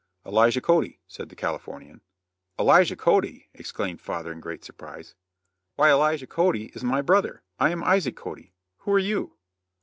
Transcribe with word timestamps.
"Elijah 0.25 0.61
Cody," 0.61 0.99
said 1.07 1.29
the 1.29 1.35
Californian. 1.35 2.01
"Elijah 2.57 2.95
Cody!" 2.95 3.49
exclaimed 3.53 4.01
father, 4.01 4.31
in 4.31 4.39
great 4.39 4.63
surprise; 4.65 5.13
"why 5.75 5.91
Elijah 5.91 6.25
Cody 6.25 6.71
is 6.73 6.83
my 6.83 7.03
brother. 7.03 7.43
I 7.59 7.69
am 7.69 7.83
Isaac 7.83 8.15
Cody. 8.15 8.55
Who 8.77 8.93
are 8.93 8.97
you?" 8.97 9.35